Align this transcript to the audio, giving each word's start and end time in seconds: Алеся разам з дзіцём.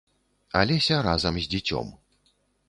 Алеся 0.61 0.97
разам 1.09 1.37
з 1.45 1.53
дзіцём. 1.53 1.93